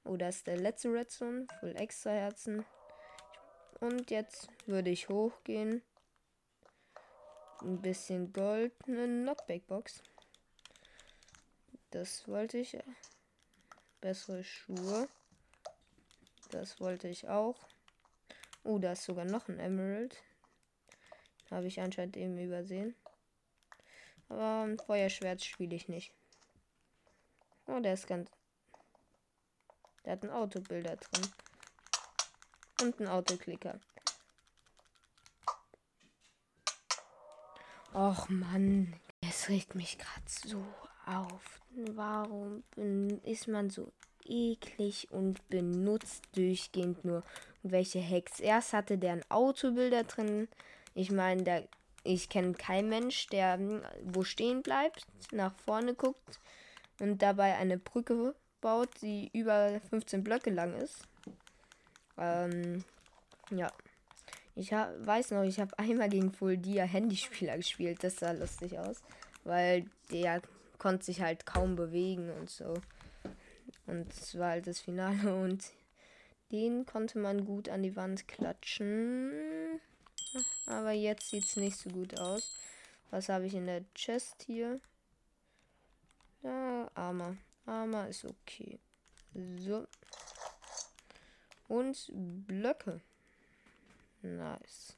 Oh, 0.05 0.17
das 0.17 0.37
ist 0.37 0.47
der 0.47 0.57
letzte 0.57 0.93
Redstone. 0.93 1.47
Voll 1.61 1.77
extra 1.77 2.11
Herzen. 2.11 2.65
Und 3.81 4.11
jetzt 4.11 4.49
würde 4.67 4.91
ich 4.91 5.09
hochgehen. 5.09 5.83
Ein 7.61 7.81
bisschen 7.81 8.33
Gold. 8.33 8.73
Eine 8.87 9.07
Knockback-Box. 9.07 10.03
Das 11.91 12.27
wollte 12.29 12.59
ich. 12.59 12.79
Bessere 14.01 14.45
Schuhe. 14.45 15.09
Das 16.51 16.81
wollte 16.81 17.09
ich 17.09 17.29
auch. 17.29 17.57
Oh, 18.65 18.79
da 18.79 18.93
ist 18.93 19.05
sogar 19.05 19.25
noch 19.25 19.49
ein 19.49 19.59
Emerald. 19.59 20.17
Habe 21.51 21.67
ich 21.67 21.81
anscheinend 21.81 22.17
eben 22.17 22.39
übersehen. 22.39 22.95
Aber 24.29 24.63
ein 24.63 24.79
Feuerschwert 24.79 25.43
spiele 25.45 25.75
ich 25.75 25.89
nicht. 25.89 26.13
Oh, 27.67 27.81
der 27.81 27.95
ist 27.95 28.07
ganz 28.07 28.31
der 30.05 30.13
hat 30.13 30.23
ein 30.23 30.31
Autobilder 30.31 30.97
drin. 30.97 31.27
Und 32.83 33.01
ein 33.01 33.09
Autoklicker. 33.09 33.79
Och 37.93 38.29
Mann, 38.29 38.95
es 39.21 39.49
regt 39.49 39.75
mich 39.75 39.99
gerade 39.99 40.23
so 40.27 40.65
auf. 41.07 41.61
Warum 41.71 42.63
ist 43.25 43.49
man 43.49 43.69
so 43.71 43.93
eklig 44.25 45.11
und 45.11 45.47
benutzt 45.49 46.25
durchgehend 46.35 47.05
nur 47.05 47.25
welche 47.63 48.01
Hacks? 48.01 48.41
Erst 48.41 48.73
hatte 48.73 48.97
der 48.97 49.13
ein 49.15 49.31
Autobilder 49.31 50.05
drin. 50.05 50.49
Ich 50.95 51.11
meine, 51.11 51.69
ich 52.05 52.29
kenne 52.29 52.53
keinen 52.53 52.89
Mensch, 52.89 53.27
der 53.27 53.59
wo 54.05 54.23
stehen 54.23 54.63
bleibt, 54.63 55.07
nach 55.33 55.55
vorne 55.67 55.95
guckt 55.95 56.41
und 57.01 57.21
dabei 57.23 57.57
eine 57.57 57.79
Brücke 57.79 58.35
baut, 58.61 58.89
die 59.03 59.31
über 59.33 59.81
15 59.91 60.23
Blöcke 60.23 60.51
lang 60.51 60.75
ist. 60.75 61.03
Ähm, 62.19 62.85
ja. 63.51 63.73
Ich 64.55 64.73
hab, 64.73 64.95
weiß 65.07 65.31
noch, 65.31 65.45
ich 65.45 65.59
habe 65.61 65.79
einmal 65.79 66.09
gegen 66.09 66.33
Full 66.33 66.59
Dia 66.59 66.85
Handyspieler 66.85 67.57
gespielt. 67.57 68.03
Das 68.03 68.17
sah 68.17 68.33
lustig 68.33 68.79
aus. 68.79 69.01
Weil 69.45 69.87
der 70.11 70.43
konnte 70.79 71.07
sich 71.07 71.21
halt 71.21 71.47
kaum 71.47 71.77
bewegen 71.77 72.31
und 72.31 72.51
so. 72.51 72.75
Und 73.87 74.13
es 74.13 74.39
war 74.39 74.51
halt 74.51 74.67
das 74.67 74.81
Finale 74.81 75.35
und 75.43 75.65
den 76.53 76.85
konnte 76.85 77.19
man 77.19 77.45
gut 77.45 77.69
an 77.69 77.83
die 77.83 77.97
Wand 77.97 78.27
klatschen. 78.29 79.81
Aber 80.67 80.93
jetzt 80.93 81.31
sieht 81.31 81.45
es 81.45 81.57
nicht 81.57 81.77
so 81.77 81.91
gut 81.91 82.19
aus. 82.19 82.59
Was 83.11 83.29
habe 83.29 83.47
ich 83.47 83.55
in 83.55 83.67
der 83.67 83.85
Chest 83.95 84.43
hier? 84.47 84.81
Ja, 86.43 86.91
Armer. 86.95 87.37
Armer 87.71 88.09
ist 88.09 88.25
okay. 88.25 88.79
So. 89.59 89.87
Und 91.69 92.11
Blöcke. 92.13 93.01
Nice. 94.23 94.97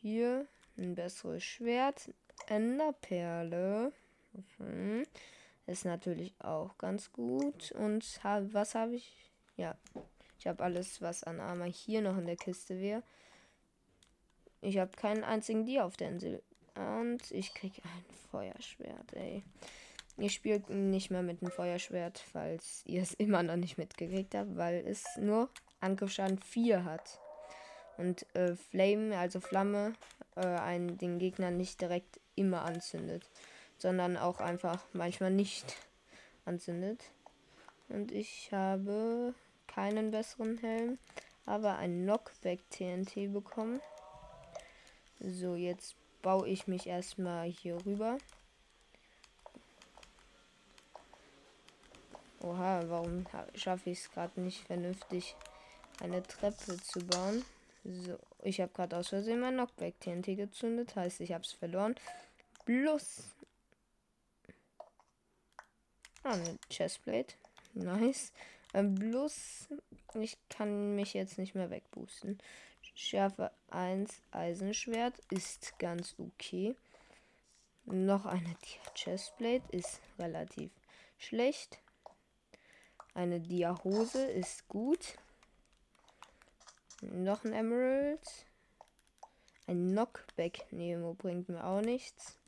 Hier 0.00 0.46
ein 0.76 0.94
besseres 0.94 1.42
Schwert. 1.42 2.10
Enderperle. 2.46 3.92
Mhm. 4.58 5.04
Ist 5.66 5.84
natürlich 5.84 6.32
auch 6.38 6.78
ganz 6.78 7.12
gut. 7.12 7.72
Und 7.72 8.04
hab, 8.22 8.54
was 8.54 8.76
habe 8.76 8.94
ich? 8.94 9.12
Ja, 9.56 9.76
ich 10.38 10.46
habe 10.46 10.62
alles, 10.62 11.02
was 11.02 11.24
an 11.24 11.40
Armor 11.40 11.66
hier 11.66 12.02
noch 12.02 12.16
in 12.16 12.26
der 12.26 12.36
Kiste 12.36 12.78
wäre. 12.78 13.02
Ich 14.60 14.78
habe 14.78 14.92
keinen 14.92 15.24
einzigen 15.24 15.66
Dia 15.66 15.84
auf 15.84 15.96
der 15.96 16.10
Insel. 16.10 16.42
Und 16.76 17.30
ich 17.32 17.54
kriege 17.54 17.82
ein 17.82 18.04
Feuerschwert, 18.30 19.12
ey. 19.14 19.42
Ich 20.18 20.32
spiele 20.32 20.60
nicht 20.74 21.10
mehr 21.10 21.22
mit 21.22 21.42
dem 21.42 21.50
Feuerschwert, 21.50 22.18
falls 22.18 22.82
ihr 22.86 23.02
es 23.02 23.12
immer 23.14 23.42
noch 23.42 23.56
nicht 23.56 23.76
mitgekriegt 23.76 24.34
habt, 24.34 24.56
weil 24.56 24.86
es 24.86 25.04
nur 25.18 25.50
Angriffsschaden 25.80 26.38
4 26.38 26.84
hat. 26.84 27.20
Und 27.98 28.26
äh, 28.34 28.56
Flame, 28.56 29.18
also 29.18 29.40
Flamme, 29.40 29.92
äh, 30.34 30.46
einen, 30.46 30.96
den 30.96 31.18
Gegner 31.18 31.50
nicht 31.50 31.80
direkt 31.80 32.20
immer 32.34 32.64
anzündet, 32.64 33.28
sondern 33.78 34.16
auch 34.16 34.40
einfach 34.40 34.84
manchmal 34.92 35.30
nicht 35.30 35.76
anzündet. 36.46 37.04
Und 37.88 38.10
ich 38.10 38.50
habe 38.52 39.34
keinen 39.66 40.10
besseren 40.10 40.58
Helm, 40.58 40.98
aber 41.44 41.76
ein 41.76 42.04
Knockback 42.04 42.60
TNT 42.70 43.32
bekommen. 43.32 43.80
So, 45.20 45.54
jetzt 45.54 45.96
baue 46.22 46.48
ich 46.48 46.66
mich 46.66 46.86
erstmal 46.86 47.48
hier 47.48 47.78
rüber. 47.84 48.18
Oha, 52.46 52.84
warum 52.86 53.26
schaffe 53.56 53.90
ich 53.90 53.98
es 53.98 54.10
gerade 54.12 54.40
nicht 54.40 54.64
vernünftig, 54.68 55.34
eine 56.00 56.22
Treppe 56.22 56.76
zu 56.76 57.00
bauen? 57.00 57.44
So, 57.82 58.16
ich 58.44 58.60
habe 58.60 58.72
gerade 58.72 58.96
aus 58.96 59.08
Versehen 59.08 59.40
mein 59.40 59.54
Knockback 59.54 59.98
TNT 59.98 60.36
gezündet, 60.36 60.94
heißt 60.94 61.20
ich 61.22 61.32
habe 61.32 61.42
es 61.42 61.52
verloren. 61.52 61.96
Plus. 62.64 63.34
Ah, 66.22 66.34
eine 66.34 66.56
Chestplate. 66.70 67.34
Nice. 67.74 68.32
Ähm, 68.74 68.94
plus, 68.94 69.68
ich 70.14 70.36
kann 70.48 70.94
mich 70.94 71.14
jetzt 71.14 71.38
nicht 71.38 71.56
mehr 71.56 71.70
wegboosten. 71.70 72.38
Schärfe 72.94 73.50
1 73.70 74.22
Eisenschwert 74.30 75.18
ist 75.30 75.76
ganz 75.80 76.14
okay. 76.18 76.76
Noch 77.86 78.24
eine 78.24 78.56
Chestplate 78.94 79.64
ist 79.72 80.00
relativ 80.18 80.70
schlecht. 81.18 81.80
Eine 83.16 83.40
Dia-Hose 83.40 84.26
ist 84.26 84.68
gut. 84.68 85.16
Noch 87.00 87.44
ein 87.44 87.54
Emerald. 87.54 88.20
Ein 89.66 89.88
Knockback 89.92 90.70
Nemo 90.70 91.14
bringt 91.14 91.48
mir 91.48 91.64
auch 91.64 91.80
nichts. 91.80 92.38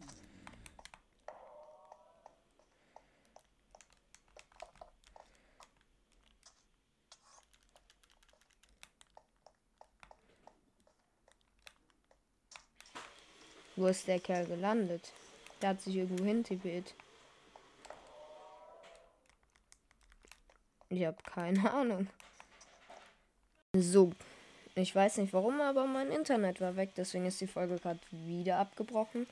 Wo 13.75 13.87
ist 13.87 14.07
der 14.07 14.21
Kerl 14.21 14.45
gelandet? 14.45 15.15
Der 15.63 15.71
hat 15.71 15.81
sich 15.81 15.97
irgendwo 15.97 16.27
hintippet. 16.27 16.95
Ich 20.90 21.05
habe 21.05 21.18
keine 21.22 21.70
Ahnung. 21.72 22.09
So. 23.74 24.12
Ich 24.74 24.94
weiß 24.94 25.18
nicht 25.18 25.33
warum, 25.33 25.61
aber 25.61 25.87
mein 25.87 26.12
Internet 26.12 26.61
war 26.61 26.77
weg. 26.77 26.90
Deswegen 26.96 27.27
ist 27.27 27.40
die 27.40 27.48
Folge 27.48 27.77
gerade 27.77 27.98
wieder 28.11 28.59
abgebrochen. 28.59 29.27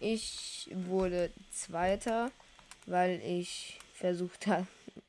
Ich 0.00 0.70
wurde 0.74 1.30
Zweiter, 1.50 2.30
weil 2.86 3.20
ich 3.24 3.78
versucht 3.94 4.46
habe, 4.46 4.66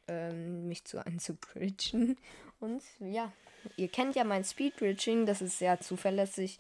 ähm, 0.07 0.69
mich 0.69 0.85
zu 0.85 1.05
anzubridgen. 1.05 2.17
Und 2.59 2.81
ja, 2.99 3.31
ihr 3.75 3.89
kennt 3.89 4.15
ja 4.15 4.23
mein 4.23 4.45
Speedbridging. 4.45 5.25
Das 5.25 5.41
ist 5.41 5.59
sehr 5.59 5.81
zuverlässig. 5.81 6.59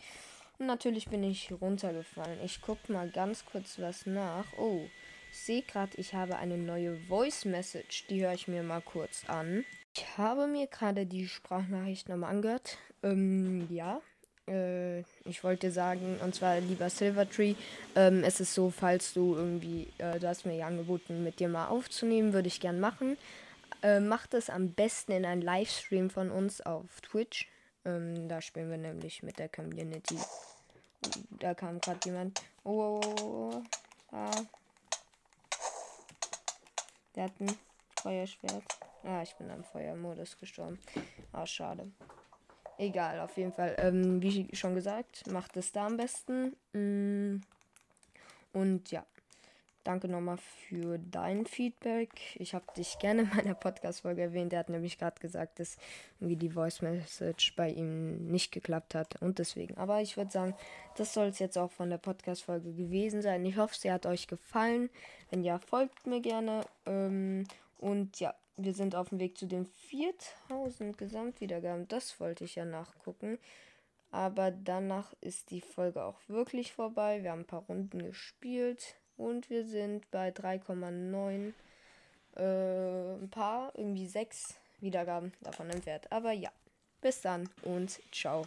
Und 0.59 0.67
natürlich 0.67 1.07
bin 1.07 1.23
ich 1.23 1.51
runtergefallen. 1.61 2.39
Ich 2.43 2.61
gucke 2.61 2.91
mal 2.91 3.09
ganz 3.09 3.45
kurz 3.45 3.79
was 3.79 4.05
nach. 4.05 4.45
Oh, 4.57 4.81
sehe 5.37 5.61
gerade, 5.61 5.97
ich 5.97 6.13
habe 6.13 6.37
eine 6.37 6.57
neue 6.57 6.97
Voice 7.07 7.45
Message. 7.45 8.07
Die 8.07 8.23
höre 8.23 8.33
ich 8.33 8.47
mir 8.47 8.63
mal 8.63 8.81
kurz 8.81 9.23
an. 9.27 9.65
Ich 9.95 10.17
habe 10.17 10.47
mir 10.47 10.67
gerade 10.67 11.05
die 11.05 11.27
Sprachnachricht 11.27 12.09
nochmal 12.09 12.31
angehört. 12.31 12.77
Ähm, 13.03 13.67
ja. 13.69 14.01
Äh, 14.47 15.01
ich 15.25 15.43
wollte 15.43 15.71
sagen, 15.71 16.17
und 16.23 16.35
zwar 16.35 16.59
lieber 16.59 16.89
Silvertree, 16.89 17.55
ähm, 17.95 18.23
es 18.23 18.39
ist 18.39 18.53
so, 18.53 18.69
falls 18.69 19.13
du 19.13 19.35
irgendwie, 19.35 19.87
äh, 19.99 20.19
du 20.19 20.27
hast 20.27 20.45
mir 20.45 20.55
ja 20.55 20.67
angeboten, 20.67 21.23
mit 21.23 21.39
dir 21.39 21.47
mal 21.47 21.67
aufzunehmen, 21.67 22.33
würde 22.33 22.47
ich 22.47 22.59
gern 22.59 22.79
machen. 22.79 23.17
Äh, 23.81 23.99
mach 23.99 24.27
das 24.27 24.49
am 24.49 24.71
besten 24.71 25.11
in 25.11 25.25
einen 25.25 25.41
Livestream 25.41 26.09
von 26.09 26.31
uns 26.31 26.61
auf 26.61 27.01
Twitch. 27.01 27.49
Ähm, 27.85 28.27
da 28.27 28.41
spielen 28.41 28.69
wir 28.69 28.77
nämlich 28.77 29.23
mit 29.23 29.39
der 29.39 29.49
Community. 29.49 30.17
Da 31.39 31.53
kam 31.53 31.79
gerade 31.79 31.99
jemand. 32.05 32.41
Oh, 32.63 33.01
oh, 33.03 33.15
oh, 33.21 33.51
oh. 33.51 33.63
Ah. 34.11 34.31
Der 37.15 37.25
hat 37.25 37.39
ein 37.39 37.51
Feuerschwert. 38.01 38.63
Ah, 39.03 39.21
ich 39.21 39.35
bin 39.35 39.51
am 39.51 39.63
Feuermodus 39.63 40.37
gestorben. 40.37 40.79
Ah, 41.31 41.45
schade. 41.45 41.91
Egal, 42.77 43.19
auf 43.19 43.37
jeden 43.37 43.51
Fall. 43.53 43.75
Ähm, 43.77 44.21
wie 44.21 44.49
schon 44.53 44.75
gesagt, 44.75 45.27
macht 45.27 45.55
es 45.57 45.71
da 45.71 45.85
am 45.85 45.97
besten. 45.97 46.55
Mm. 46.73 47.41
Und 48.53 48.91
ja. 48.91 49.05
Danke 49.83 50.07
nochmal 50.07 50.37
für 50.37 50.97
dein 50.97 51.45
Feedback. 51.45 52.09
Ich 52.39 52.53
habe 52.53 52.65
dich 52.77 52.99
gerne 52.99 53.23
in 53.23 53.29
meiner 53.35 53.53
Podcast-Folge 53.53 54.21
erwähnt. 54.21 54.53
Er 54.53 54.59
hat 54.59 54.69
nämlich 54.69 54.97
gerade 54.97 55.19
gesagt, 55.19 55.59
dass 55.59 55.77
irgendwie 56.19 56.37
die 56.37 56.51
Voice 56.51 56.81
Message 56.81 57.53
bei 57.57 57.69
ihm 57.69 58.27
nicht 58.27 58.53
geklappt 58.53 58.95
hat. 58.95 59.21
Und 59.21 59.39
deswegen. 59.39 59.77
Aber 59.77 60.01
ich 60.01 60.15
würde 60.15 60.31
sagen, 60.31 60.55
das 60.95 61.13
soll 61.13 61.27
es 61.27 61.39
jetzt 61.39 61.57
auch 61.57 61.71
von 61.71 61.89
der 61.89 61.97
Podcast-Folge 61.97 62.71
gewesen 62.71 63.21
sein. 63.21 63.45
Ich 63.45 63.57
hoffe, 63.57 63.75
sie 63.77 63.91
hat 63.91 64.05
euch 64.05 64.27
gefallen. 64.27 64.89
Wenn 65.29 65.43
ja, 65.43 65.59
folgt 65.59 66.07
mir 66.07 66.21
gerne. 66.21 66.61
Ähm, 66.85 67.45
und 67.77 68.21
ja, 68.21 68.33
wir 68.55 68.73
sind 68.73 68.95
auf 68.95 69.09
dem 69.09 69.19
Weg 69.19 69.37
zu 69.37 69.47
den 69.47 69.65
4000 69.65 70.97
Gesamtwiedergaben. 70.97 71.89
Das 71.89 72.21
wollte 72.21 72.45
ich 72.45 72.55
ja 72.55 72.63
nachgucken. 72.63 73.37
Aber 74.11 74.51
danach 74.51 75.13
ist 75.21 75.49
die 75.49 75.61
Folge 75.61 76.03
auch 76.03 76.19
wirklich 76.27 76.71
vorbei. 76.71 77.23
Wir 77.23 77.31
haben 77.31 77.41
ein 77.41 77.47
paar 77.47 77.65
Runden 77.65 77.99
gespielt. 77.99 78.95
Und 79.23 79.49
wir 79.49 79.65
sind 79.65 80.09
bei 80.11 80.29
3,9. 80.29 81.53
Äh, 82.35 83.23
ein 83.23 83.29
paar, 83.29 83.71
irgendwie 83.75 84.07
sechs 84.07 84.55
Wiedergaben 84.81 85.31
davon 85.41 85.69
entfernt. 85.69 86.11
Aber 86.11 86.31
ja, 86.31 86.51
bis 87.01 87.21
dann 87.21 87.49
und 87.61 87.99
ciao. 88.11 88.45